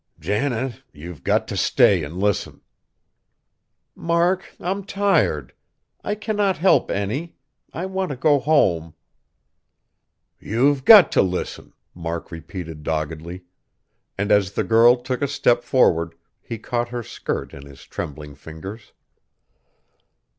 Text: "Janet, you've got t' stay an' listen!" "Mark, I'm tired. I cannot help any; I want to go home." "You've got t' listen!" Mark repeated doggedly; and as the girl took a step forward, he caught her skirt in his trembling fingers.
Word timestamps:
"Janet, 0.19 0.81
you've 0.93 1.23
got 1.23 1.47
t' 1.47 1.55
stay 1.55 2.03
an' 2.03 2.19
listen!" 2.19 2.61
"Mark, 3.93 4.51
I'm 4.59 4.83
tired. 4.83 5.53
I 6.03 6.15
cannot 6.15 6.57
help 6.57 6.89
any; 6.89 7.35
I 7.71 7.85
want 7.85 8.09
to 8.09 8.15
go 8.15 8.39
home." 8.39 8.95
"You've 10.39 10.85
got 10.85 11.11
t' 11.11 11.19
listen!" 11.19 11.73
Mark 11.93 12.31
repeated 12.31 12.81
doggedly; 12.81 13.43
and 14.17 14.31
as 14.31 14.53
the 14.53 14.63
girl 14.63 14.97
took 14.97 15.21
a 15.21 15.27
step 15.27 15.63
forward, 15.63 16.15
he 16.41 16.57
caught 16.57 16.89
her 16.89 17.03
skirt 17.03 17.53
in 17.53 17.67
his 17.67 17.83
trembling 17.85 18.33
fingers. 18.33 18.93